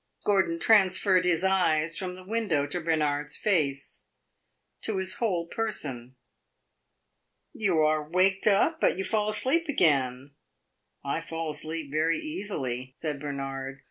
Gordon 0.25 0.57
transferred 0.57 1.25
his 1.25 1.43
eyes 1.43 1.95
from 1.95 2.15
the 2.15 2.23
window 2.23 2.65
to 2.65 2.81
Bernard's 2.81 3.37
face 3.37 4.05
to 4.81 4.97
his 4.97 5.17
whole 5.19 5.45
person. 5.45 6.15
"You 7.53 7.81
are 7.81 8.09
waked 8.09 8.47
up? 8.47 8.81
But 8.81 8.97
you 8.97 9.03
fall 9.03 9.29
asleep 9.29 9.69
again!" 9.69 10.31
"I 11.05 11.21
fall 11.21 11.51
asleep 11.51 11.91
very 11.91 12.17
easily," 12.17 12.95
said 12.97 13.19
Bernard. 13.19 13.79